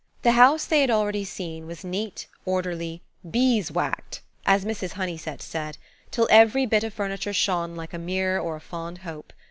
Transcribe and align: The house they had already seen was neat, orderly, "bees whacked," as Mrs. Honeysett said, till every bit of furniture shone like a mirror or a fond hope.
The 0.23 0.31
house 0.31 0.65
they 0.65 0.81
had 0.81 0.89
already 0.89 1.23
seen 1.23 1.67
was 1.67 1.83
neat, 1.83 2.25
orderly, 2.43 3.03
"bees 3.29 3.71
whacked," 3.71 4.21
as 4.47 4.65
Mrs. 4.65 4.93
Honeysett 4.93 5.43
said, 5.43 5.77
till 6.09 6.27
every 6.31 6.65
bit 6.65 6.83
of 6.83 6.91
furniture 6.91 7.33
shone 7.33 7.75
like 7.75 7.93
a 7.93 7.99
mirror 7.99 8.39
or 8.41 8.55
a 8.55 8.59
fond 8.61 8.97
hope. 9.05 9.31